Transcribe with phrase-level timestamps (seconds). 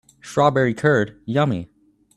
[0.19, 1.69] Strawberry curd, yummy!